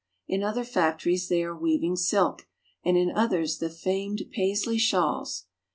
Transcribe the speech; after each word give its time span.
In 0.27 0.41
other 0.41 0.63
factories 0.63 1.27
they 1.27 1.43
are 1.43 1.55
weaving 1.55 1.95
silk, 1.95 2.47
and 2.83 2.97
in 2.97 3.11
others 3.11 3.59
the 3.59 3.69
famed 3.69 4.23
Paisley 4.31 4.79
shawls. 4.79 5.45